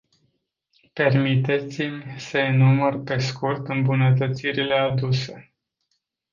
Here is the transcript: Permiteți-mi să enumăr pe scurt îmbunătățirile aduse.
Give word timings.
Permiteți-mi 0.93 2.15
să 2.17 2.37
enumăr 2.37 3.03
pe 3.03 3.17
scurt 3.17 3.67
îmbunătățirile 3.67 4.73
aduse. 4.73 5.53